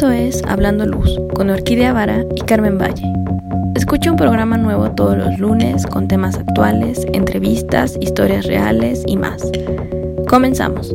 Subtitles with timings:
[0.00, 3.04] Esto es Hablando Luz con Orquídea Vara y Carmen Valle.
[3.74, 9.42] Escucha un programa nuevo todos los lunes con temas actuales, entrevistas, historias reales y más.
[10.26, 10.94] Comenzamos.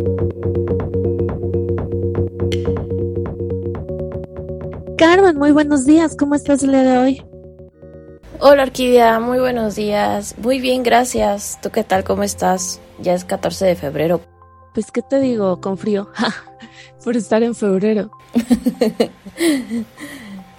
[4.98, 6.16] Carmen, muy buenos días.
[6.17, 7.23] ¿Cómo estás el día de hoy?
[8.40, 10.34] Hola Orquídea, muy buenos días.
[10.40, 11.59] Muy bien, gracias.
[11.62, 12.03] ¿Tú qué tal?
[12.03, 12.81] ¿Cómo estás?
[13.03, 14.22] Ya es 14 de febrero.
[14.73, 15.62] Pues, ¿qué te digo?
[15.62, 16.09] Con frío.
[17.05, 18.09] Por estar en febrero.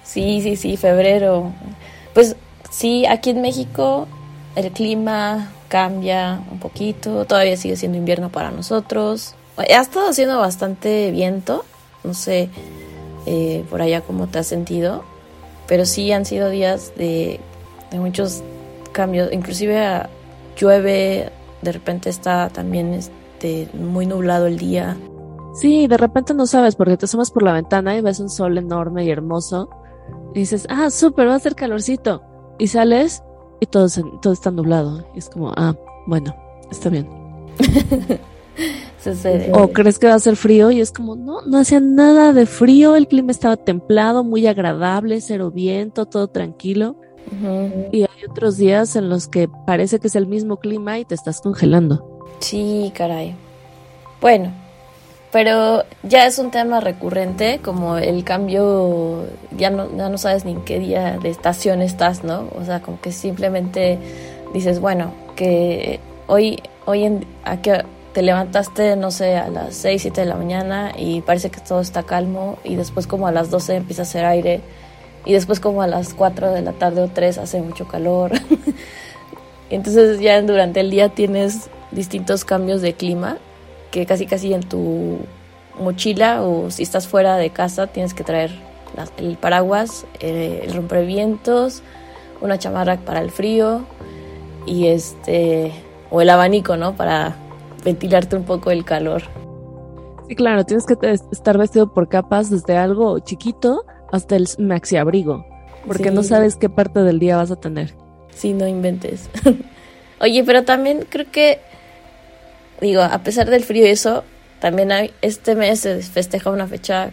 [0.03, 1.51] sí, sí, sí, febrero.
[2.13, 2.37] Pues
[2.71, 4.07] sí, aquí en México
[4.55, 7.25] el clima cambia un poquito.
[7.25, 9.35] Todavía sigue siendo invierno para nosotros.
[9.57, 11.65] Ha estado haciendo bastante viento.
[12.05, 12.47] No sé
[13.25, 15.03] eh, por allá cómo te has sentido.
[15.67, 17.41] Pero sí han sido días de,
[17.91, 18.41] de muchos
[18.93, 19.33] cambios.
[19.33, 20.03] Inclusive
[20.57, 21.29] llueve,
[21.61, 24.95] de repente está también este, muy nublado el día.
[25.57, 28.57] Sí, de repente no sabes porque te asomas por la ventana y ves un sol
[28.57, 29.69] enorme y hermoso.
[30.33, 32.21] Y dices, ah, súper, va a ser calorcito.
[32.59, 33.23] Y sales
[33.59, 33.87] y todo,
[34.21, 35.07] todo está nublado.
[35.15, 36.35] Y es como, ah, bueno,
[36.69, 37.09] está bien.
[39.53, 42.45] O crees que va a ser frío y es como, no, no hacía nada de
[42.45, 46.97] frío, el clima estaba templado, muy agradable, cero viento, todo tranquilo.
[47.91, 51.15] Y hay otros días en los que parece que es el mismo clima y te
[51.15, 52.25] estás congelando.
[52.39, 53.35] Sí, caray.
[54.19, 54.51] Bueno,
[55.31, 59.25] pero ya es un tema recurrente, como el cambio,
[59.57, 62.49] ya no, ya no sabes ni en qué día de estación estás, ¿no?
[62.57, 63.99] O sea, como que simplemente
[64.53, 67.83] dices, bueno, que hoy, hoy en, a que
[68.13, 71.81] te levantaste, no sé, a las 6, 7 de la mañana y parece que todo
[71.81, 74.61] está calmo y después como a las 12 empieza a hacer aire
[75.25, 78.31] y después como a las 4 de la tarde o 3 hace mucho calor.
[79.69, 83.37] Entonces ya durante el día tienes distintos cambios de clima
[83.91, 85.19] que casi casi en tu
[85.79, 88.51] mochila o si estás fuera de casa tienes que traer
[89.17, 91.83] el paraguas, eh, el rompevientos,
[92.41, 93.81] una chamarra para el frío
[94.65, 95.71] y este
[96.09, 96.95] o el abanico, ¿no?
[96.95, 97.35] Para
[97.83, 99.23] ventilarte un poco el calor.
[100.27, 100.97] Sí, claro, tienes que
[101.31, 105.45] estar vestido por capas desde algo chiquito hasta el maxi abrigo,
[105.85, 107.93] porque no sabes qué parte del día vas a tener.
[108.33, 109.29] Sí, no inventes.
[110.19, 111.59] Oye, pero también creo que
[112.81, 114.23] digo, a pesar del frío y eso,
[114.59, 117.11] también hay, este mes se festeja una fecha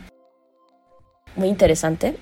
[1.37, 2.17] muy interesante.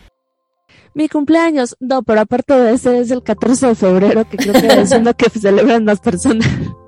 [0.94, 4.82] Mi cumpleaños, no, pero aparte de ese es el 14 de febrero, que creo que
[4.82, 6.46] es uno que celebran más personas.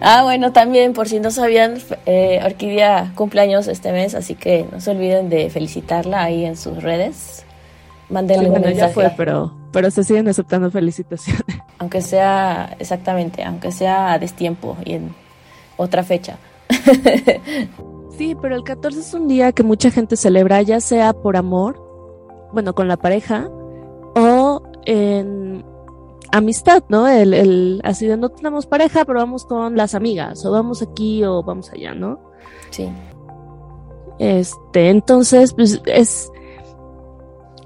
[0.00, 4.80] ah, bueno, también, por si no sabían, eh, Orquídea cumpleaños este mes, así que no
[4.80, 7.44] se olviden de felicitarla ahí en sus redes.
[8.08, 8.76] Mándenle un mensaje.
[8.76, 11.44] Ya fue, pero, pero se siguen aceptando felicitaciones.
[11.78, 15.14] Aunque sea, exactamente, aunque sea a destiempo y en
[15.76, 16.38] otra fecha.
[18.16, 21.78] sí, pero el 14 es un día que mucha gente celebra, ya sea por amor,
[22.54, 23.50] bueno, con la pareja,
[24.14, 25.62] o en
[26.32, 27.06] amistad, ¿no?
[27.06, 31.22] El, el, así de no tenemos pareja, pero vamos con las amigas, o vamos aquí
[31.22, 32.18] o vamos allá, ¿no?
[32.70, 32.88] Sí.
[34.18, 36.32] Este, entonces, pues es,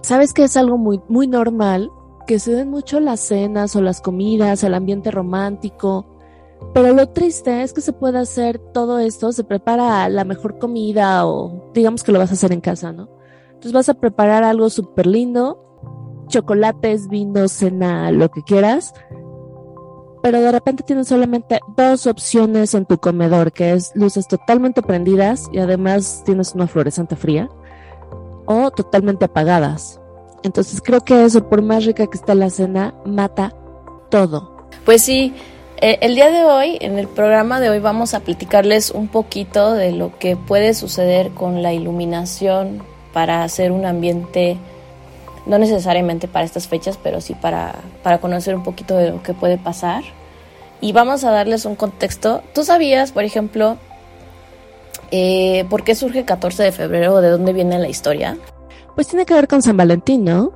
[0.03, 1.93] sabes que es algo muy, muy normal
[2.31, 6.07] que se den mucho las cenas o las comidas, el ambiente romántico,
[6.73, 11.27] pero lo triste es que se puede hacer todo esto, se prepara la mejor comida
[11.27, 13.09] o digamos que lo vas a hacer en casa, ¿no?
[13.47, 18.95] Entonces vas a preparar algo súper lindo, chocolates, vino, cena, lo que quieras,
[20.23, 25.49] pero de repente tienes solamente dos opciones en tu comedor, que es luces totalmente prendidas
[25.53, 27.51] y además tienes una fluorescente fría
[28.47, 30.00] o totalmente apagadas.
[30.43, 33.55] Entonces creo que eso, por más rica que esté la cena, mata
[34.11, 34.67] todo.
[34.85, 35.35] Pues sí,
[35.81, 39.73] eh, el día de hoy, en el programa de hoy, vamos a platicarles un poquito
[39.73, 44.57] de lo que puede suceder con la iluminación para hacer un ambiente,
[45.47, 49.35] no necesariamente para estas fechas, pero sí para, para conocer un poquito de lo que
[49.35, 50.03] puede pasar.
[50.81, 52.43] Y vamos a darles un contexto.
[52.55, 53.77] ¿Tú sabías, por ejemplo,
[55.11, 57.21] eh, ¿Por qué surge el 14 de febrero?
[57.21, 58.37] ¿De dónde viene la historia?
[58.95, 60.53] Pues tiene que ver con San Valentín, ¿no?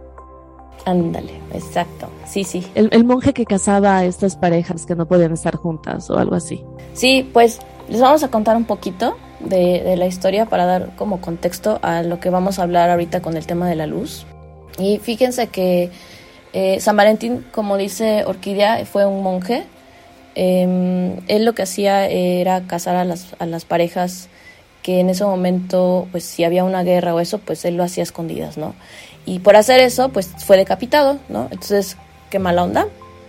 [0.87, 2.09] Ándale, exacto.
[2.27, 2.67] Sí, sí.
[2.75, 6.63] El, monje que casaba a estas parejas que no podían estar juntas o algo así.
[6.93, 11.79] Sí, pues les vamos a contar un poquito de, la historia para dar como contexto
[11.83, 14.27] a lo que vamos a hablar ahorita con el tema de la luz.
[14.79, 15.91] Y fíjense que
[16.53, 19.65] eh, San Valentín, como dice Orquídea, fue un monje.
[20.35, 24.29] Em, él lo que hacía era casar a las, a las parejas
[24.85, 28.05] que en ese momento, pues si había una guerra o eso, pues él lo hacía
[28.05, 28.75] escondidas, ¿no?
[29.27, 31.49] Y por hacer eso, pues fue decapitado, ¿no?
[31.51, 31.97] Entonces,
[32.31, 32.87] qué mala onda,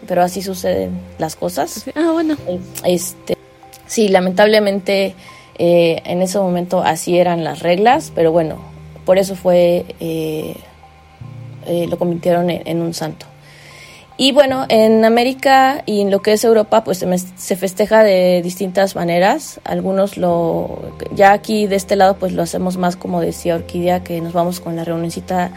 [0.07, 1.85] pero así suceden las cosas.
[1.95, 2.35] Ah, bueno.
[2.83, 3.37] Este,
[3.87, 5.15] sí, lamentablemente
[5.57, 8.57] Eh, en ese momento así eran las reglas, pero bueno,
[9.05, 10.55] por eso fue, eh,
[11.65, 13.25] eh, lo convirtieron en, un santo.
[14.17, 18.95] Y bueno, en América y en lo que es Europa, pues se, festeja de distintas
[18.95, 19.59] maneras.
[19.65, 20.79] Algunos lo,
[21.13, 24.61] ya aquí de este lado, pues lo hacemos más como decía Orquídea, que nos vamos
[24.61, 25.51] con la reunioncita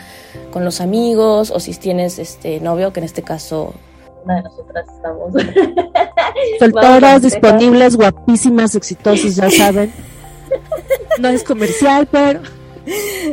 [0.51, 3.75] con los amigos, o si tienes este novio, que en este caso
[4.25, 5.33] una de nosotras estamos.
[6.59, 9.93] Solteras, disponibles, guapísimas, exitosas, ya saben.
[11.19, 12.41] No es comercial, pero.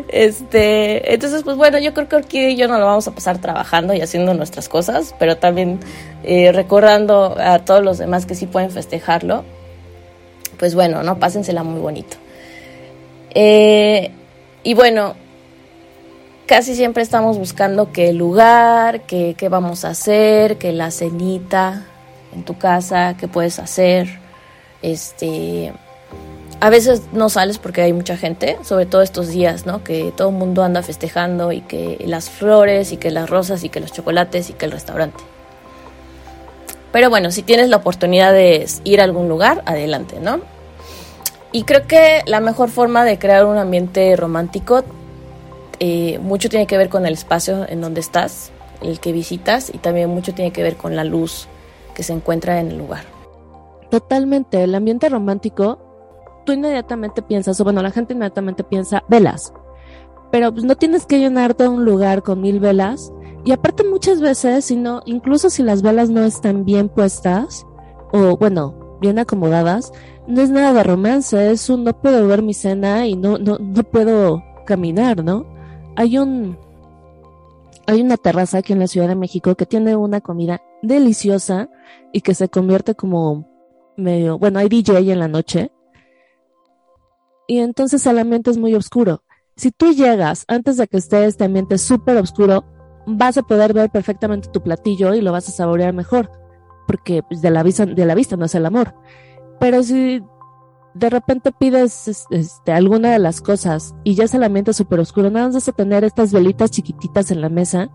[0.08, 3.40] Este, entonces, pues bueno, yo creo que Orquídea y yo no lo vamos a pasar
[3.40, 5.80] trabajando y haciendo nuestras cosas, pero también
[6.24, 9.44] eh, recordando a todos los demás que sí pueden festejarlo.
[10.58, 11.20] Pues bueno, ¿no?
[11.20, 12.18] Pásensela muy bonito.
[13.34, 14.12] Eh,
[14.64, 15.16] y bueno,
[16.46, 21.86] casi siempre estamos buscando qué lugar, qué, qué vamos a hacer, qué la cenita
[22.34, 24.20] en tu casa, qué puedes hacer.
[24.82, 25.74] Este,
[26.60, 29.84] a veces no sales porque hay mucha gente, sobre todo estos días, ¿no?
[29.84, 33.70] Que todo el mundo anda festejando y que las flores y que las rosas y
[33.70, 35.24] que los chocolates y que el restaurante.
[36.92, 40.40] Pero bueno, si tienes la oportunidad de ir a algún lugar, adelante, ¿no?
[41.52, 44.84] Y creo que la mejor forma de crear un ambiente romántico
[45.80, 49.78] eh, mucho tiene que ver con el espacio en donde estás, el que visitas, y
[49.78, 51.48] también mucho tiene que ver con la luz
[51.94, 53.04] que se encuentra en el lugar.
[53.90, 55.85] Totalmente, el ambiente romántico
[56.46, 59.54] tú inmediatamente piensas, o bueno, la gente inmediatamente piensa velas,
[60.32, 63.12] pero pues no tienes que llenarte un lugar con mil velas.
[63.44, 67.66] Y aparte muchas veces, si no, incluso si las velas no están bien puestas,
[68.12, 69.94] o bueno, bien acomodadas,
[70.28, 73.58] no es nada de romance, es un no puedo ver mi cena y no, no,
[73.60, 75.46] no puedo caminar, ¿no?
[75.96, 76.58] Hay un,
[77.86, 81.70] hay una terraza aquí en la Ciudad de México que tiene una comida deliciosa
[82.12, 83.48] y que se convierte como
[83.96, 85.72] medio, bueno, hay DJ en la noche
[87.48, 89.24] y entonces el ambiente es muy oscuro.
[89.56, 92.66] Si tú llegas antes de que esté este ambiente súper oscuro,
[93.06, 96.32] vas a poder ver perfectamente tu platillo y lo vas a saborear mejor,
[96.88, 98.96] porque pues, de, la vista, de la vista no es el amor.
[99.60, 100.22] Pero si
[100.94, 105.30] de repente pides este, alguna de las cosas y ya es el ambiente súper oscuro,
[105.30, 107.90] nada más vas a tener estas velitas chiquititas en la mesa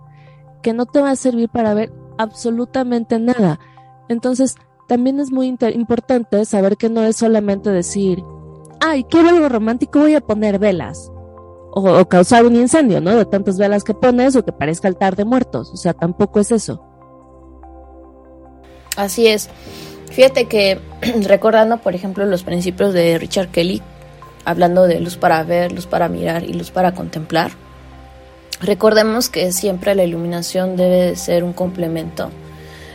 [0.62, 3.58] que no te va a servir para ver absolutamente nada.
[4.08, 4.56] Entonces,
[4.86, 8.22] también es muy importante saber que no es solamente decir,
[8.80, 11.10] ay, quiero algo romántico, voy a poner velas.
[11.72, 13.14] O, causar un incendio, ¿no?
[13.14, 15.70] De tantas velas que pones o que parezca altar de muertos.
[15.72, 16.82] O sea, tampoco es eso.
[18.96, 19.48] Así es.
[20.10, 20.80] Fíjate que
[21.22, 23.82] recordando, por ejemplo, los principios de Richard Kelly,
[24.44, 27.52] hablando de luz para ver, luz para mirar y luz para contemplar,
[28.60, 32.30] recordemos que siempre la iluminación debe ser un complemento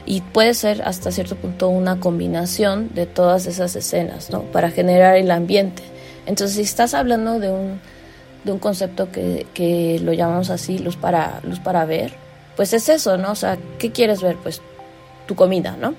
[0.06, 4.42] y puede ser hasta cierto punto una combinación de todas esas escenas, ¿no?
[4.44, 5.84] Para generar el ambiente.
[6.26, 7.80] Entonces, si estás hablando de un,
[8.44, 12.14] de un concepto que, que lo llamamos así, luz para, luz para ver,
[12.56, 13.32] pues es eso, ¿no?
[13.32, 14.38] O sea, ¿qué quieres ver?
[14.38, 14.62] Pues
[15.26, 15.96] tu comida, ¿no?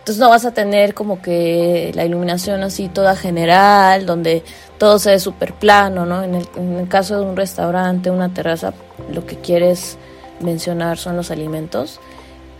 [0.00, 4.42] Entonces no vas a tener como que la iluminación así toda general, donde
[4.76, 6.22] todo se ve súper plano, ¿no?
[6.22, 8.74] En el, en el caso de un restaurante, una terraza,
[9.10, 9.96] lo que quieres
[10.40, 12.00] mencionar son los alimentos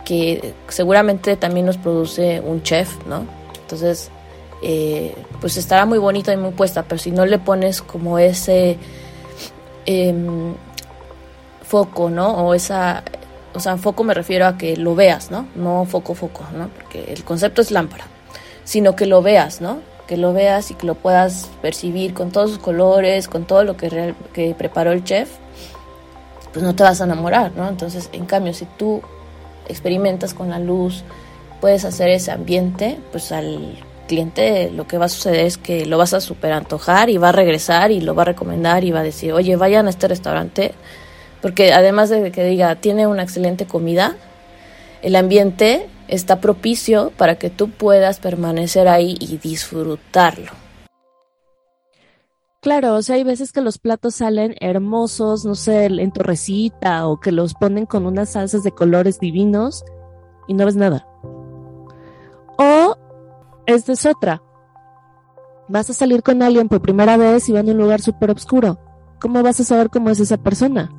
[0.05, 3.25] que seguramente también nos produce un chef, ¿no?
[3.61, 4.09] Entonces,
[4.61, 8.77] eh, pues estará muy bonita y muy puesta, pero si no le pones como ese
[9.85, 10.53] em,
[11.63, 12.31] foco, ¿no?
[12.47, 13.03] O esa,
[13.53, 15.47] o sea, foco me refiero a que lo veas, ¿no?
[15.55, 16.69] No foco, foco, ¿no?
[16.69, 18.05] Porque el concepto es lámpara,
[18.63, 19.79] sino que lo veas, ¿no?
[20.07, 23.75] Que lo veas y que lo puedas percibir con todos sus colores, con todo lo
[23.75, 25.29] que, que preparó el chef,
[26.53, 27.67] pues no te vas a enamorar, ¿no?
[27.67, 29.01] Entonces, en cambio, si tú
[29.67, 31.03] experimentas con la luz,
[31.61, 35.97] puedes hacer ese ambiente, pues al cliente lo que va a suceder es que lo
[35.97, 38.99] vas a super antojar y va a regresar y lo va a recomendar y va
[38.99, 40.73] a decir, oye, vayan a este restaurante,
[41.41, 44.15] porque además de que diga, tiene una excelente comida,
[45.01, 50.64] el ambiente está propicio para que tú puedas permanecer ahí y disfrutarlo.
[52.65, 57.19] Claro, o sea, hay veces que los platos salen hermosos, no sé, en torrecita o
[57.19, 59.85] que los ponen con unas salsas de colores divinos
[60.47, 61.07] y no ves nada.
[62.57, 62.97] O
[63.67, 64.41] esta es otra.
[65.67, 68.79] Vas a salir con alguien por primera vez y van a un lugar súper oscuro.
[69.21, 70.91] ¿Cómo vas a saber cómo es esa persona?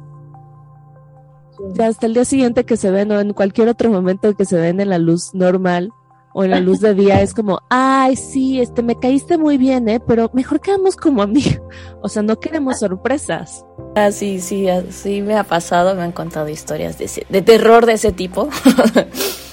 [1.75, 4.57] Ya hasta el día siguiente que se ven o en cualquier otro momento que se
[4.57, 5.91] ven en la luz normal,
[6.39, 9.89] o en la luz de día es como, ay, sí, este, me caíste muy bien,
[9.89, 10.01] ¿eh?
[10.01, 11.63] Pero mejor quedamos como amigos.
[12.03, 13.65] O sea, no queremos sorpresas.
[13.95, 17.95] Ah, sí, sí, sí me ha pasado, me han contado historias de, de terror de
[17.95, 18.51] ese tipo.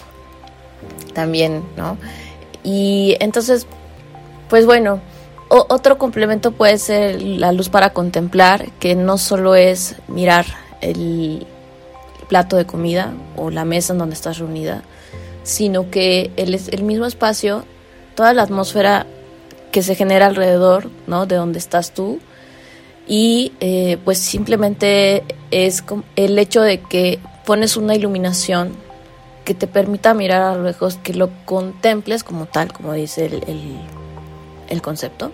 [1.13, 1.97] También, ¿no?
[2.65, 3.65] Y entonces,
[4.49, 4.99] pues bueno,
[5.47, 10.45] otro complemento puede ser la luz para contemplar, que no solo es mirar
[10.81, 11.47] el
[12.27, 14.83] plato de comida o la mesa en donde estás reunida,
[15.43, 17.65] sino que el, el mismo espacio,
[18.15, 19.05] toda la atmósfera
[19.73, 21.25] que se genera alrededor, ¿no?
[21.25, 22.19] De donde estás tú.
[23.07, 25.83] Y eh, pues simplemente es
[26.15, 28.71] el hecho de que pones una iluminación
[29.43, 33.43] que te permita mirar a lo lejos, que lo contemples como tal, como dice el,
[34.69, 35.31] el, concepto,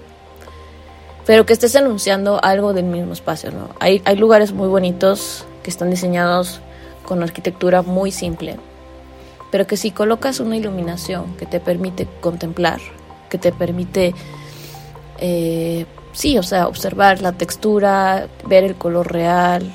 [1.27, 3.69] pero que estés enunciando algo del mismo espacio, ¿no?
[3.79, 6.59] Hay, hay lugares muy bonitos que están diseñados
[7.05, 8.57] con arquitectura muy simple,
[9.51, 12.79] pero que si colocas una iluminación que te permite contemplar,
[13.29, 14.13] que te permite,
[15.17, 19.71] eh, sí, o sea, observar la textura, ver el color real,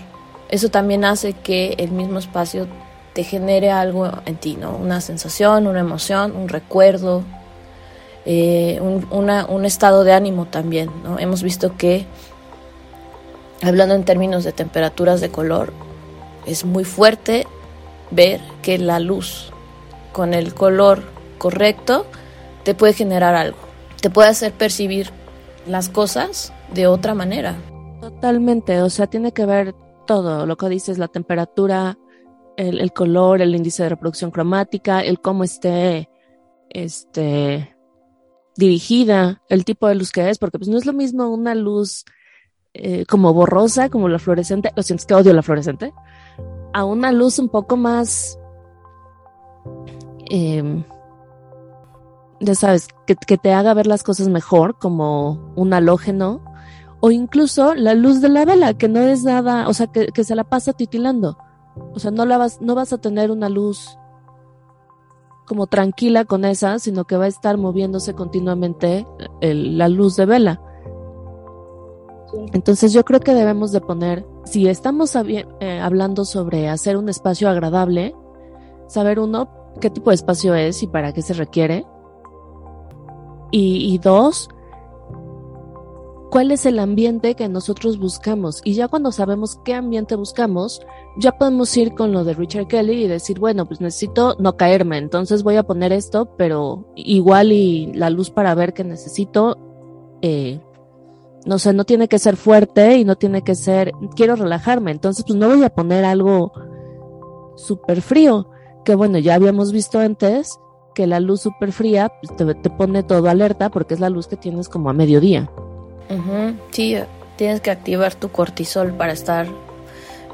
[0.49, 2.69] eso también hace que el mismo espacio
[3.15, 4.77] te genere algo en ti, ¿no?
[4.77, 7.23] Una sensación, una emoción, un recuerdo,
[8.27, 11.19] eh, un, un estado de ánimo también, ¿no?
[11.19, 12.07] Hemos visto que,
[13.63, 15.73] hablando en términos de temperaturas de color,
[16.47, 17.47] es muy fuerte
[18.11, 19.54] ver que la luz
[20.15, 21.03] con el color
[21.37, 22.07] correcto
[22.65, 23.59] te puede generar algo,
[24.01, 25.11] te puede hacer percibir
[25.67, 27.57] las cosas de otra manera.
[28.01, 29.75] Totalmente, o sea, tiene que ver
[30.07, 31.99] todo, lo que dices, la temperatura,
[32.57, 36.09] el, color, el índice de reproducción cromática, el cómo esté
[36.71, 37.77] este,
[38.57, 42.05] dirigida, el tipo de luz que es, porque pues no es lo mismo una luz
[42.73, 45.93] eh, como borrosa, como la fluorescente, lo sientes que odio la fluorescente,
[46.73, 48.39] a una luz un poco más,
[50.35, 50.85] em,
[52.41, 56.43] ya sabes, que, te haga ver las cosas mejor, como un halógeno,
[57.01, 60.35] o incluso la luz de la vela, que no es nada, o sea, que, se
[60.35, 61.39] la pasa titilando.
[61.93, 63.99] O sea, no, la vas, no vas a tener una luz
[65.47, 69.07] como tranquila con esa, sino que va a estar moviéndose continuamente
[69.41, 70.61] la luz de vela.
[72.53, 75.45] Entonces yo creo que debemos de poner, si estamos eh,
[75.81, 78.15] hablando sobre hacer un espacio agradable,
[78.89, 81.85] saber uno qué tipo de espacio es y para qué se requiere.
[83.57, 84.49] Y, dos,
[86.33, 88.61] cuál es el ambiente que nosotros buscamos.
[88.65, 90.81] Y ya cuando sabemos qué ambiente buscamos,
[91.17, 94.99] ya podemos ir con lo de Richard Kelly y decir, bueno, pues necesito no caerme,
[94.99, 99.57] entonces voy a poner esto, pero igual y la luz para ver que necesito
[100.21, 100.61] eh,
[101.45, 105.25] no sé, no tiene que ser fuerte y no tiene que ser, quiero relajarme, entonces
[105.27, 106.53] pues no voy a poner algo
[107.57, 108.49] súper frío,
[108.85, 110.59] que bueno, ya habíamos visto antes
[110.95, 114.37] que la luz súper fría pues, te, pone todo alerta porque es la luz que
[114.37, 115.51] tienes como a mediodía.
[116.71, 116.97] Sí,
[117.37, 119.47] tienes que activar tu cortisol para estar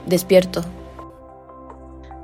[0.06, 0.62] despierto.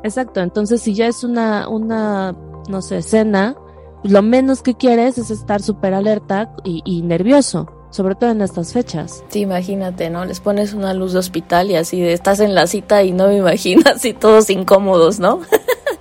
[0.02, 2.36] Exacto, entonces si ya es una, una,
[2.68, 3.56] no sé, cena,
[4.02, 8.74] pues, lo menos que quieres es estar súper alerta y nervioso sobre todo en estas
[8.74, 9.24] fechas.
[9.28, 10.26] Sí, imagínate, ¿no?
[10.26, 13.28] Les pones una luz de hospital y así de estás en la cita y no
[13.28, 15.40] me imaginas y todos incómodos, ¿no?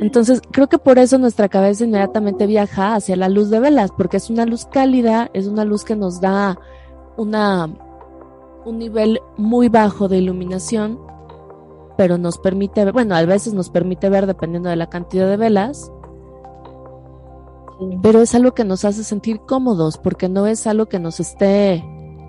[0.00, 4.16] Entonces, creo que por eso nuestra cabeza inmediatamente viaja hacia la luz de velas, porque
[4.16, 6.58] es una luz cálida, es una luz que nos da
[7.16, 7.68] una
[8.64, 11.00] un nivel muy bajo de iluminación,
[11.96, 15.90] pero nos permite, bueno, a veces nos permite ver dependiendo de la cantidad de velas,
[18.02, 21.82] pero es algo que nos hace sentir cómodos porque no es algo que nos esté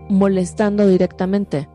[0.09, 1.67] molestando directamente.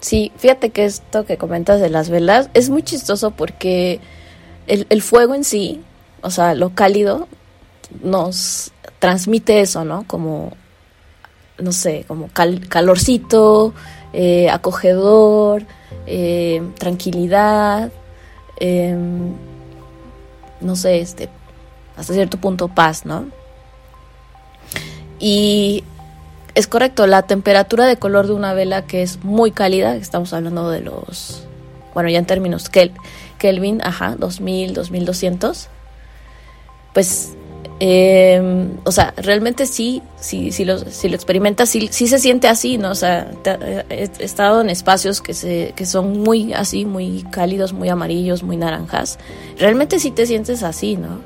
[0.00, 4.00] Sí, fíjate que esto que comentas de las velas es muy chistoso porque
[4.66, 5.82] el, fuego en sí,
[6.22, 7.28] o sea, lo cálido,
[8.02, 10.04] nos transmite eso, ¿no?
[10.06, 10.52] Como,
[11.58, 13.74] no sé, como calorcito,
[14.12, 15.64] eh, acogedor,
[16.06, 17.90] eh, tranquilidad,
[18.58, 19.32] em,
[20.60, 21.28] no sé, este,
[21.96, 23.26] hasta cierto punto paz, ¿no?
[25.18, 25.84] Y
[26.54, 30.70] es correcto, la temperatura de color de una vela que es muy cálida, estamos hablando
[30.70, 31.46] de los,
[31.92, 32.68] bueno, ya en términos
[33.44, 35.68] Kelvin, ajá, 2000, 2200,
[36.94, 37.34] pues,
[37.78, 42.48] em, o sea, realmente sí, sí, sí lo, si lo experimentas, sí, sí, se siente
[42.48, 42.90] así, ¿no?
[42.90, 43.30] O sea,
[43.90, 48.56] he, estado en espacios que, se, que son muy así, muy cálidos, muy amarillos, muy
[48.56, 49.18] naranjas.
[49.58, 51.20] Realmente sí te sientes así, ¿no?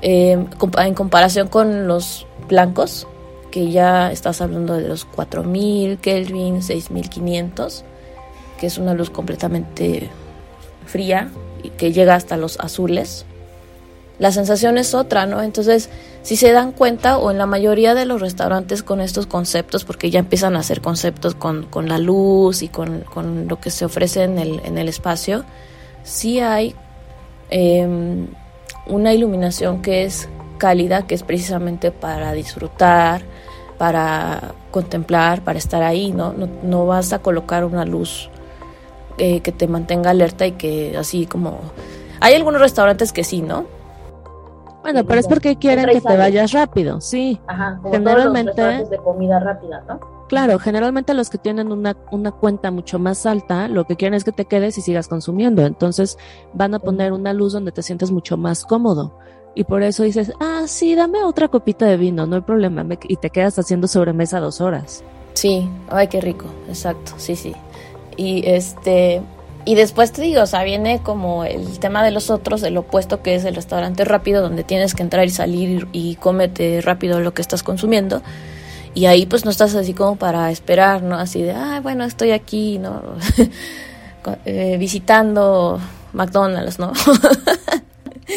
[0.00, 0.42] Eh,
[0.78, 3.06] en comparación con los blancos,
[3.50, 7.84] que ya estás hablando de los 4000 Kelvin, 6500,
[8.58, 10.08] que es una luz completamente
[10.90, 11.28] fría
[11.62, 13.24] y que llega hasta los azules.
[14.18, 15.42] La sensación es otra, ¿no?
[15.42, 15.88] Entonces,
[16.22, 20.10] si se dan cuenta, o en la mayoría de los restaurantes con estos conceptos, porque
[20.10, 23.04] ya empiezan a hacer conceptos con, la luz y con,
[23.48, 25.44] lo que se ofrece en el, en el espacio,
[26.02, 26.74] sí hay
[27.48, 28.26] em,
[28.86, 30.28] una iluminación que es
[30.58, 33.22] cálida, que es precisamente para disfrutar,
[33.78, 36.34] para contemplar, para estar ahí, ¿no?
[36.62, 38.29] No, vas a colocar una luz
[39.20, 41.60] eh, que te mantenga alerta y que así como...
[42.20, 43.66] Hay algunos restaurantes que sí, ¿no?
[44.82, 47.38] Bueno, pero es porque quieren que te vayas rápido, sí.
[47.46, 50.00] Ajá, generalmente de comida rápida, ¿no?
[50.28, 54.24] Claro, generalmente los que tienen una, una cuenta mucho más alta, lo que quieren es
[54.24, 55.66] que te quedes y sigas consumiendo.
[55.66, 56.16] Entonces
[56.54, 59.12] van a poner una luz donde te sientes mucho más cómodo.
[59.54, 62.86] Y por eso dices, ah, sí, dame otra copita de vino, no hay problema.
[63.02, 65.04] Y te quedas haciendo sobremesa dos horas.
[65.34, 67.54] Sí, ay, qué rico, exacto, sí, sí.
[68.20, 69.22] Y este,
[69.64, 73.22] y después te digo, o sea, viene como el tema de los otros, el opuesto
[73.22, 77.32] que es el restaurante rápido, donde tienes que entrar y salir y cómete rápido lo
[77.32, 78.20] que estás consumiendo.
[78.92, 81.16] Y ahí pues no estás así como para esperar, ¿no?
[81.16, 83.02] Así de, ah, bueno, estoy aquí, ¿no?
[84.44, 85.80] Eh, visitando
[86.12, 86.92] McDonald's, ¿no?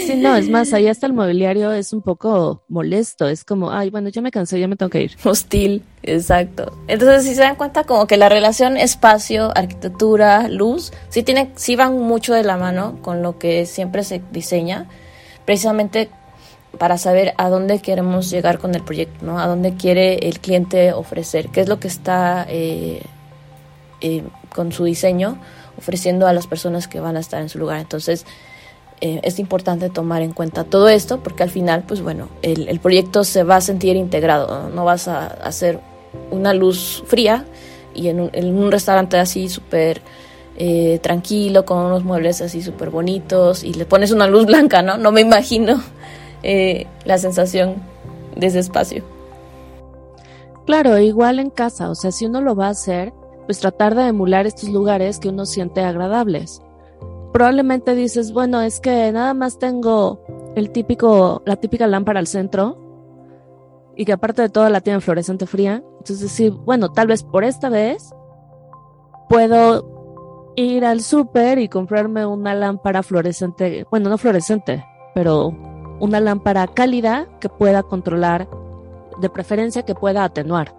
[0.06, 3.90] Sí, no, es más, ahí hasta el mobiliario es un poco molesto, es como, ay,
[3.90, 5.18] bueno, ya me cansé, ya me tengo que ir.
[5.24, 6.78] Hostil, exacto.
[6.88, 11.76] Entonces, si se dan cuenta, como que la relación espacio, arquitectura, luz, sí, tiene, sí
[11.76, 14.88] van mucho de la mano con lo que siempre se diseña,
[15.46, 16.10] precisamente
[16.78, 19.40] para saber a dónde queremos llegar con el proyecto, ¿no?
[19.40, 23.04] A dónde quiere el cliente ofrecer, qué es lo que está eh,
[24.02, 24.24] eh,
[24.54, 25.38] con su diseño
[25.78, 27.80] ofreciendo a las personas que van a estar en su lugar.
[27.80, 28.26] Entonces,
[29.06, 33.26] eh, es importante tomar en cuenta todo esto porque al final, pues bueno, el, proyecto
[33.26, 35.82] se va a sentir integrado, no, vas a hacer
[36.32, 37.44] una luz fría
[37.94, 40.02] y en un, restaurante así súper
[40.56, 44.98] eh, tranquilo, con unos muebles así súper bonitos y le pones una luz blanca, ¿no?
[44.98, 45.84] No me imagino
[46.42, 47.84] eh, la sensación
[48.38, 49.04] de ese espacio.
[50.66, 53.12] Claro, igual en casa, o sea, si uno lo va a hacer,
[53.48, 56.62] pues tratar de emular estos lugares que uno siente agradables
[57.34, 60.22] probablemente dices, bueno, es que nada más tengo
[60.56, 62.78] el típico, la típica lámpara al centro
[63.98, 65.84] y que aparte de todo la tiene fluorescente fría.
[65.98, 68.14] Entonces sí, bueno, tal vez por esta vez
[69.28, 75.48] puedo ir al súper y comprarme una lámpara fluorescente, bueno, no fluorescente, pero
[76.00, 78.48] una lámpara cálida que pueda controlar,
[79.20, 80.76] de preferencia que pueda atenuar.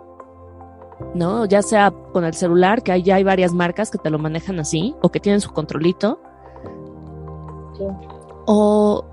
[1.14, 1.44] ¿No?
[1.46, 4.94] Ya sea con el celular, que ya hay varias marcas que te lo manejan así,
[5.02, 6.20] o que tienen su controlito,
[8.46, 9.04] o,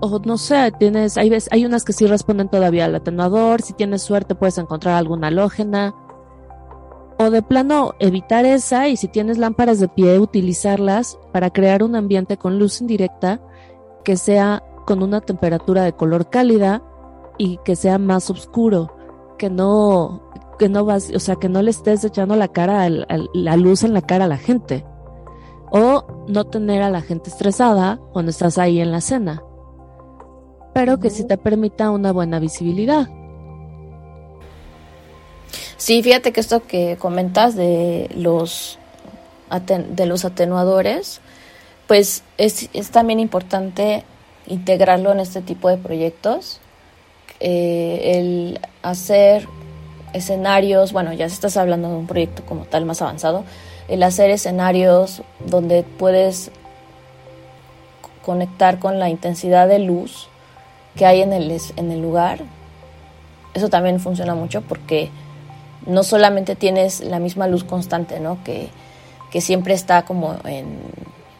[0.00, 4.02] o no sé, tienes, hay, hay unas que sí responden todavía al atenuador, si tienes
[4.02, 5.94] suerte puedes encontrar alguna halógena.
[7.18, 11.94] O de plano, evitar esa y si tienes lámparas de pie, utilizarlas para crear un
[11.94, 13.42] ambiente con luz indirecta
[14.04, 16.82] que sea con una temperatura de color cálida
[17.36, 18.96] y que sea más oscuro,
[19.36, 23.56] que no, que no vas, o sea, que no le estés echando la cara, la
[23.56, 24.86] luz en la cara a la gente
[25.70, 29.42] o no tener a la gente estresada cuando estás ahí en la cena,
[30.74, 33.08] pero que sí te permita una buena visibilidad.
[35.76, 38.78] Sí, fíjate que esto que comentas de los,
[39.68, 41.20] de los atenuadores,
[41.86, 44.04] pues es, también importante
[44.46, 46.60] integrarlo en este tipo de proyectos.
[47.40, 49.48] Eh, el hacer
[50.12, 53.44] escenarios, bueno, ya se estás hablando de un proyecto como tal más avanzado,
[53.90, 56.52] el hacer escenarios donde puedes
[58.24, 60.28] conectar con la intensidad de luz
[60.94, 62.38] que hay en el, en el lugar.
[63.52, 65.10] Eso también funciona mucho porque
[65.86, 68.38] no solamente tienes la misma luz constante, ¿no?
[68.44, 68.68] Que,
[69.32, 70.78] que siempre está como en,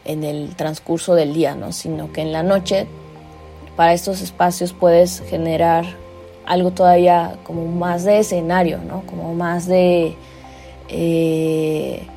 [0.03, 1.71] en, el transcurso del día, ¿no?
[1.71, 2.85] Sino que en la noche,
[3.77, 5.85] para estos espacios puedes generar
[6.45, 9.03] algo todavía como más de escenario, ¿no?
[9.05, 10.17] Como más de...
[10.89, 12.07] Eh,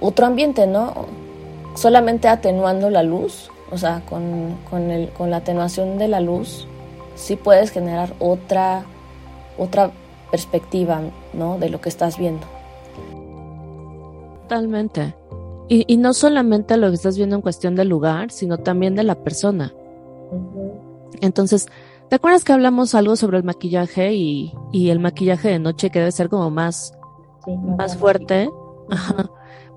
[0.00, 1.06] otro ambiente, ¿no?
[1.74, 6.66] Solamente atenuando la luz, o sea, con, con, el, con la atenuación de la luz,
[7.14, 8.84] sí puedes generar otra,
[9.58, 9.90] otra
[10.30, 11.58] perspectiva, ¿no?
[11.58, 12.46] De lo que estás viendo.
[14.42, 15.14] Totalmente.
[15.68, 19.04] Y, y, no solamente lo que estás viendo en cuestión del lugar, sino también de
[19.04, 19.72] la persona.
[21.20, 21.68] Entonces,
[22.08, 26.00] ¿te acuerdas que hablamos algo sobre el maquillaje y, y el maquillaje de noche que
[26.00, 26.98] debe ser como más,
[27.78, 28.50] más fuerte?
[28.90, 29.30] Ajá.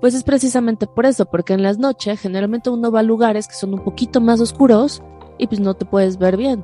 [0.04, 3.54] Pues es precisamente por eso, porque en las noches generalmente uno va a lugares que
[3.54, 5.02] son un poquito más oscuros
[5.38, 6.62] y pues no te puedes ver bien.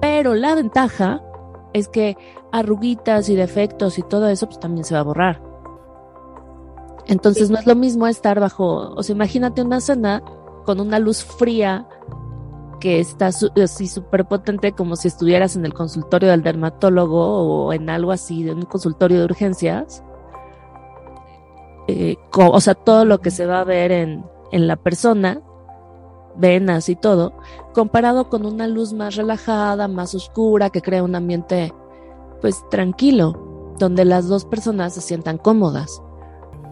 [0.00, 1.22] Pero la ventaja
[1.74, 2.16] es que
[2.50, 5.42] arruguitas y defectos y todo eso pues también se va a borrar.
[7.06, 10.22] Entonces no es lo mismo estar bajo, o sea, imagínate una cena
[10.64, 11.86] con una luz fría
[12.80, 17.90] que está así súper potente como si estuvieras en el consultorio del dermatólogo o en
[17.90, 20.02] algo así, de un consultorio de urgencias
[21.88, 25.40] eh, o sea, todo lo que se va a ver en, en la persona,
[26.36, 27.32] venas y todo,
[27.72, 31.72] comparado con una luz más relajada, más oscura, que crea un ambiente
[32.42, 36.02] pues tranquilo, donde las dos personas se sientan cómodas.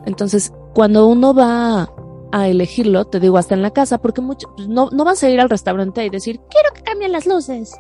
[0.05, 1.91] Entonces, cuando uno va
[2.31, 5.31] a elegirlo, te digo, hasta en la casa, porque mucho, pues, no, no vas a
[5.31, 7.75] ir al restaurante y decir, quiero que cambien las luces.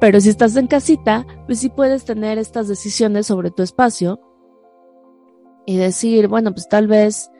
[0.00, 4.18] Pero si estás en casita, pues sí puedes tener estas decisiones sobre tu espacio
[5.66, 7.30] y decir, bueno, pues tal vez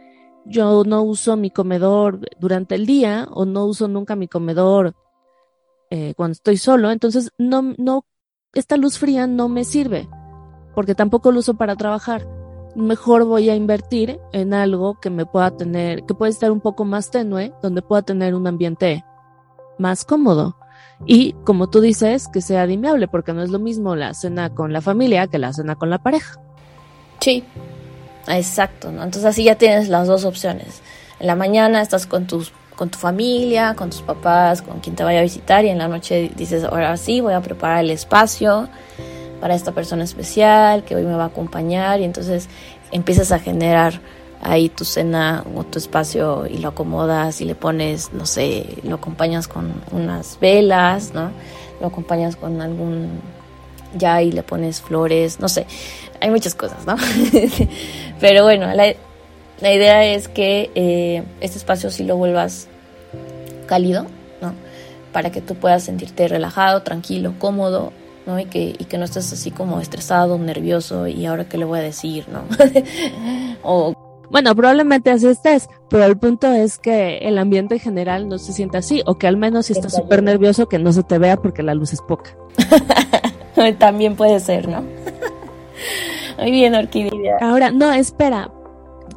[0.45, 4.95] yo no uso mi comedor durante el día o no uso nunca mi comedor
[5.91, 8.07] eh, cuando estoy solo, entonces no, no,
[8.55, 10.09] esta luz fría no me sirve
[10.75, 12.27] porque tampoco lo uso para trabajar.
[12.75, 16.85] Mejor voy a invertir en algo que me pueda tener, que puede estar un poco
[16.85, 19.05] más tenue, donde pueda tener un ambiente
[19.79, 20.57] más cómodo.
[21.05, 24.73] Y como tú dices, que sea dimeable, porque no es lo mismo la cena con
[24.73, 26.41] la familia que la cena con la pareja.
[27.21, 27.45] Sí,
[28.29, 29.03] Exacto, ¿no?
[29.03, 30.81] Entonces así ya tienes las dos opciones.
[31.21, 35.05] En la mañana estás con tus con tu familia, con tus papás, con quien te
[35.05, 38.69] vaya a visitar y en la noche dices, ahora sí, voy a preparar el espacio
[39.41, 42.49] para esta persona especial que hoy me va a acompañar y entonces
[42.91, 44.01] empiezas a generar
[44.43, 48.97] ahí tu cena o tu espacio y lo acomodas y le pones, no sé, lo
[48.97, 51.31] acompañas con unas velas, ¿no?
[51.81, 53.21] Lo acompañas con algún
[53.97, 55.67] ya ahí le pones flores, no sé,
[56.21, 56.97] hay muchas cosas, ¿no?
[58.21, 58.95] Pero bueno, la,
[59.61, 62.69] la, idea es que eh, este espacio sí lo vuelvas
[63.67, 64.07] cálido,
[64.41, 64.55] ¿no?
[65.13, 67.93] Para que tú puedas sentirte relajado, tranquilo, cómodo,
[68.27, 68.39] ¿no?
[68.39, 71.81] Y que, y que no estés así como estresado, nervioso y ahora qué le voy
[71.81, 72.45] a decir, ¿no?
[73.63, 73.95] o
[74.33, 78.55] bueno, probablemente así estés, pero el punto es que el ambiente en general no se
[78.55, 81.37] sienta así, o que al menos si estás súper nervioso que no se te vea
[81.37, 82.35] porque la luz es poca.
[83.79, 84.83] También puede ser, ¿no?
[86.39, 87.39] Muy bien, Orquídea.
[87.41, 88.51] Ahora, no, espera.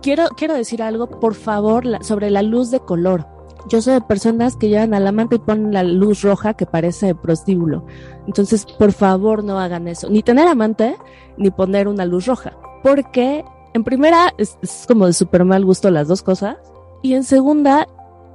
[0.02, 3.26] Quiero, quiero decir algo, por favor, sobre la luz de color.
[3.68, 6.68] Yo soy de personas que llevan a la manta y ponen la luz roja que
[6.68, 7.86] parece prostíbulo.
[8.28, 10.08] Entonces, por favor, no hagan eso.
[10.10, 10.96] Ni tener amante,
[11.38, 12.54] ni poner una luz roja.
[12.84, 13.44] Porque,
[13.74, 16.58] en primera, es, como de súper mal gusto las dos cosas.
[17.02, 17.88] Y en segunda,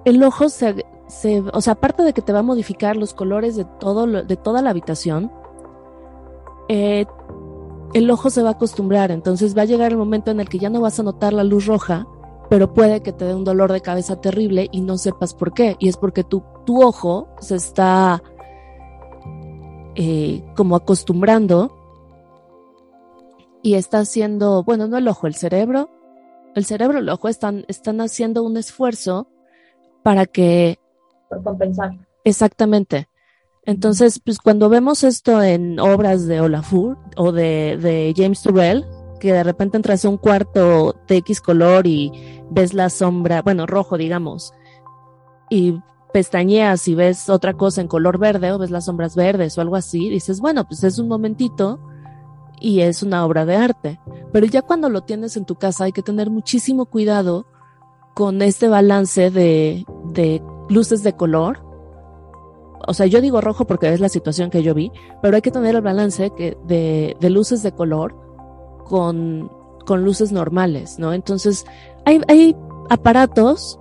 [0.04, 3.54] el ojo se, se, o sea, aparte de que te va a modificar los colores
[3.54, 5.30] de todo, de toda la habitación,
[6.72, 7.04] eh,
[7.94, 10.60] el ojo se va a acostumbrar, entonces va a llegar el momento en el que
[10.60, 12.06] ya no vas a notar la luz roja,
[12.48, 15.74] pero puede que te dé un dolor de cabeza terrible y no sepas por qué.
[15.80, 18.22] Y es porque tu, tu ojo se está
[19.96, 21.76] eh, como acostumbrando
[23.62, 25.90] y está haciendo, bueno, no el ojo, el cerebro,
[26.54, 29.26] el cerebro y el ojo están, están haciendo un esfuerzo
[30.04, 30.78] para que...
[31.28, 31.90] Por compensar.
[32.22, 33.09] Exactamente.
[33.70, 38.84] Entonces, pues cuando vemos esto en obras de Olafur o de, James Turrell,
[39.20, 42.10] que de repente entras a un cuarto de X color y
[42.50, 44.52] ves la sombra, bueno, rojo, digamos,
[45.50, 45.78] y
[46.12, 49.76] pestañeas y ves otra cosa en color verde o ves las sombras verdes o algo
[49.76, 51.78] así, dices, bueno, pues es un momentito
[52.60, 54.00] y es una obra de arte.
[54.32, 57.46] Pero ya cuando lo tienes en tu casa hay que tener muchísimo cuidado
[58.16, 61.69] con este balance de, de luces de color
[62.86, 65.50] o sea, yo digo rojo porque es la situación que yo vi, pero hay que
[65.50, 68.14] tener el balance que de, de luces de color
[68.90, 69.50] con,
[69.88, 71.12] luces normales, ¿no?
[71.12, 71.64] Entonces,
[72.04, 72.56] hay, hay
[72.90, 73.80] aparatos,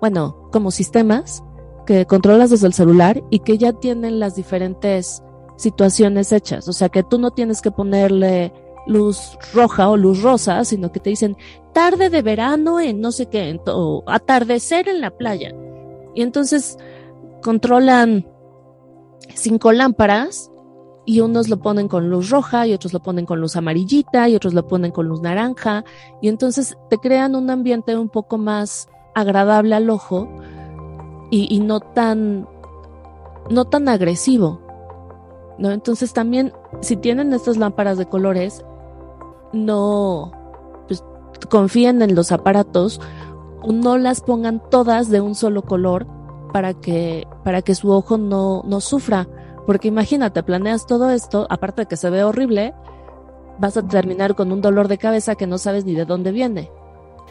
[0.00, 1.42] bueno, como sistemas
[1.86, 5.22] que controlas desde el celular y que ya tienen las diferentes
[5.56, 6.68] situaciones hechas.
[6.68, 8.52] O sea, que tú no tienes que ponerle
[8.86, 11.36] luz roja o luz rosa, sino que te dicen
[11.72, 15.54] tarde de verano en no sé qué, o atardecer en la playa.
[16.14, 16.76] Y entonces
[17.42, 18.26] controlan
[19.34, 20.50] cinco lámparas
[21.04, 24.36] y unos lo ponen con luz roja y otros lo ponen con luz amarillita y
[24.36, 25.84] otros lo ponen con luz naranja.
[26.20, 30.28] Y entonces te crean un ambiente un poco más agradable al ojo
[31.30, 32.48] y, no tan
[33.50, 34.60] no tan agresivo
[35.58, 38.64] no entonces también si tienen estas lámparas de colores
[39.52, 40.32] no
[40.86, 41.02] pues
[41.50, 43.00] confíen en los aparatos
[43.66, 46.06] no las pongan todas de un solo color
[46.52, 49.28] para que, para que su ojo no, no sufra.
[49.66, 52.74] Porque imagínate, planeas todo esto, aparte de que se ve horrible,
[53.58, 56.70] vas a terminar con un dolor de cabeza que no sabes ni de dónde viene.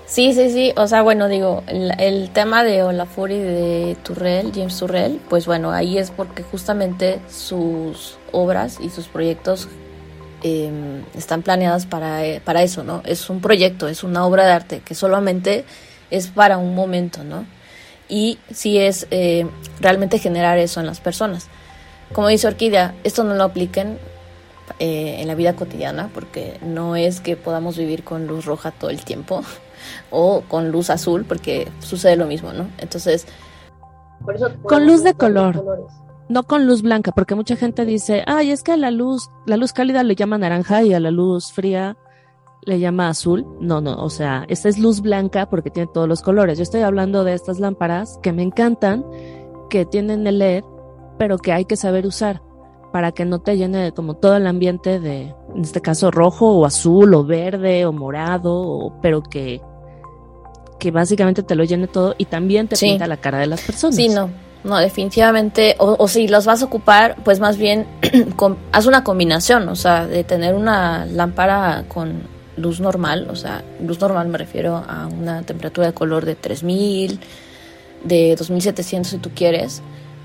[0.06, 0.74] Sí, sí, sí.
[0.78, 5.72] O sea, bueno, digo, el, tema de Olafur y de Turrell, James Turrell, pues bueno,
[5.72, 9.68] ahí es porque justamente sus obras y sus proyectos
[10.44, 13.02] em, están planeadas para, para eso, ¿no?
[13.06, 15.66] Es un proyecto, es una obra de arte que solamente
[16.10, 17.46] es para un momento, ¿no?
[18.10, 19.48] Y si es eh,
[19.80, 21.48] realmente generar eso en las personas.
[22.14, 23.98] Como dice Orquídea, esto no lo apliquen
[24.80, 28.90] eh, en la vida cotidiana porque no es que podamos vivir con luz roja todo
[28.90, 29.42] el tiempo
[30.10, 32.68] o con luz azul porque sucede lo mismo, ¿no?
[32.78, 33.28] Entonces...
[34.64, 35.88] con luz de color.
[36.30, 39.74] no con luz blanca, porque mucha gente dice, ay, es que la luz, la luz
[39.74, 41.98] cálida le llama naranja y a la luz fría
[42.68, 43.46] le llama azul.
[43.60, 46.58] No, no, o sea, esta es luz blanca porque tiene todos los colores.
[46.58, 49.06] Yo estoy hablando de estas lámparas que me encantan,
[49.70, 50.64] que tienen el LED,
[51.18, 52.42] pero que hay que saber usar
[52.92, 56.66] para que no te llene como todo el ambiente de, en este caso, rojo o
[56.66, 59.62] azul o verde o morado, pero que,
[60.80, 63.96] que básicamente te lo llene todo y también te pinta la cara de las personas.
[63.96, 64.30] Sí, no,
[64.64, 67.88] no, definitivamente, o, si los vas a ocupar, pues más bien
[68.72, 74.00] haz una combinación, o sea, de tener una lámpara con luz normal, o sea, luz
[74.02, 77.20] normal me refiero a una temperatura de color de 3000,
[78.04, 79.82] de 2700 si tú quieres,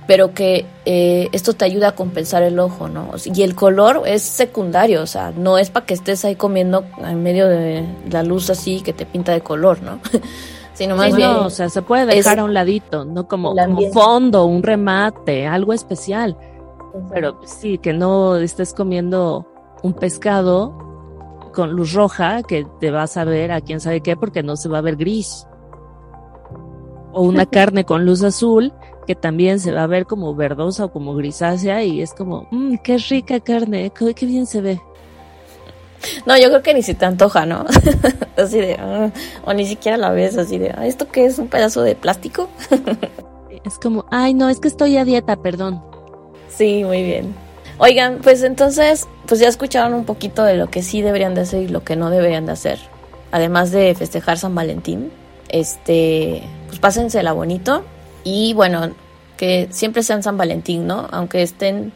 [0.06, 3.12] pero que eh, esto te ayuda a compensar el ojo, ¿no?
[3.24, 7.22] Y el color es secundario, o sea, no es para que estés ahí comiendo en
[7.22, 10.00] medio de la luz así que te pinta de color, ¿no?
[10.74, 11.30] sino más bien.
[11.30, 15.46] No, o sea, se puede dejar a un ladito, no como, como fondo, un remate,
[15.46, 16.36] algo especial.
[17.10, 19.46] Pero sí, que no estés comiendo
[19.82, 20.91] un pescado
[21.52, 24.68] con luz roja que te vas a ver a quién sabe qué porque no se
[24.68, 25.46] va a ver gris.
[27.12, 28.72] O una carne con luz azul
[29.06, 32.76] que también se va a ver como verdosa o como grisácea y es como, mmm,
[32.84, 34.80] qué rica carne, qué bien se ve.
[36.26, 37.64] No, yo creo que ni se te antoja, ¿no?
[38.36, 39.10] así de, ah",
[39.44, 41.38] o ni siquiera la ves así de, ah, ¿esto qué es?
[41.38, 42.48] ¿Un pedazo de plástico?
[43.64, 45.82] es como, ay, no, es que estoy a dieta, perdón.
[46.48, 47.34] Sí, muy bien.
[47.78, 51.62] Oigan, pues entonces, pues ya escucharon un poquito de lo que sí deberían de hacer
[51.62, 52.78] y lo que no deberían de hacer.
[53.30, 55.10] Además de festejar San Valentín,
[55.48, 57.84] este, pues pásensela bonito
[58.24, 58.94] y bueno,
[59.36, 61.08] que siempre sean San Valentín, ¿no?
[61.10, 61.92] Aunque estén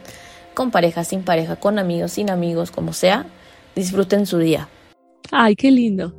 [0.53, 3.25] con pareja, sin pareja, con amigos, sin amigos, como sea,
[3.75, 4.67] disfruten su día.
[5.31, 6.13] Ay, qué lindo.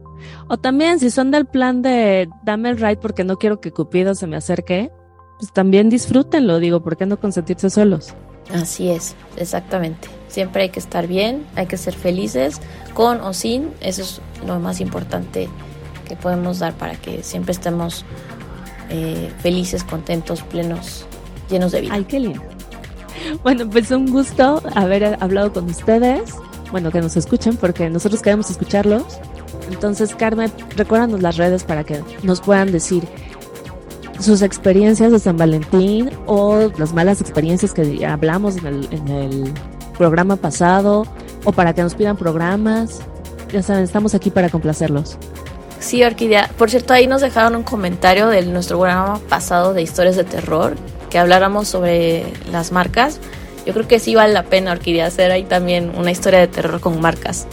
[0.48, 4.14] O también si son del plan de dame el ride porque no quiero que Cupido
[4.14, 4.90] se me acerque,
[5.38, 8.14] pues también disfrútenlo, digo, ¿por qué no consentirse solos?
[8.52, 10.08] Así es, exactamente.
[10.28, 12.60] Siempre hay que estar bien, hay que ser felices,
[12.94, 15.48] con o sin, eso es lo más importante
[16.06, 18.04] que podemos dar para que siempre estemos
[18.90, 21.04] eh, felices, contentos, plenos,
[21.50, 21.94] llenos de vida.
[21.94, 22.42] Ay, qué lindo.
[23.42, 26.34] Bueno, pues un gusto haber hablado con ustedes
[26.70, 29.18] bueno, que nos escuchen porque nosotros queremos escucharlos.
[29.70, 33.04] Entonces, Carmen, recuérdanos las redes para que nos puedan decir
[34.20, 39.52] sus experiencias de San Valentín o las malas experiencias que hablamos en el, en el
[39.96, 41.06] programa pasado
[41.44, 43.00] o para que nos pidan programas.
[43.52, 45.18] Ya saben, estamos aquí para complacerlos.
[45.80, 46.50] Sí, Orquídea.
[46.58, 50.74] Por cierto, ahí nos dejaron un comentario de nuestro programa pasado de historias de terror,
[51.08, 53.20] que habláramos sobre las marcas.
[53.64, 56.80] Yo creo que sí vale la pena, Orquídea, hacer ahí también una historia de terror
[56.80, 57.46] con marcas.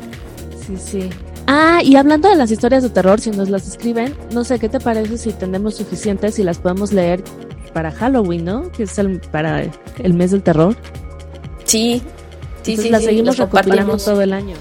[0.66, 1.10] sí, sí.
[1.46, 4.68] Ah, y hablando de las historias de terror, si nos las escriben, no sé, ¿qué
[4.68, 7.22] te parece si tenemos suficientes y las podemos leer
[7.72, 8.72] para Halloween, ¿no?
[8.72, 9.62] Que es el, para
[9.98, 10.76] el mes del terror.
[11.64, 12.02] Sí,
[12.62, 12.90] sí, sí.
[12.90, 14.56] Las seguimos recopilando todo el año.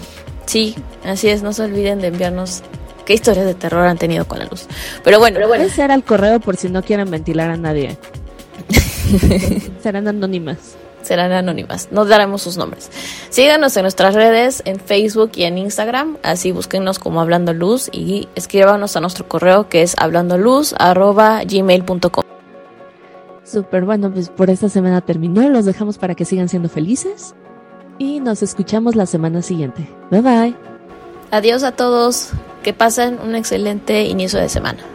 [0.45, 2.62] Sí, así es, no se olviden de enviarnos
[3.06, 4.67] qué historias de terror han tenido con la luz.
[5.04, 5.65] Pero bueno, pero bueno.
[5.67, 7.98] Puede al correo por si no quieren ventilar a nadie.
[9.82, 11.89] Serán anónimas serán anónimas.
[11.91, 12.89] No daremos sus nombres.
[13.30, 16.18] Síganos en nuestras redes, en Facebook y en Instagram.
[16.24, 22.24] Así búsquenos como Hablando Luz y escríbanos a nuestro correo que es hablandoluz.gmail.com.
[23.44, 25.48] Súper bueno, pues por esta semana terminó.
[25.50, 27.36] Los dejamos para que sigan siendo felices.
[27.98, 29.88] Y nos escuchamos la semana siguiente.
[30.12, 30.56] Bye bye.
[31.32, 32.32] Adiós a todos.
[32.63, 34.95] Que pasen un excelente inicio de semana.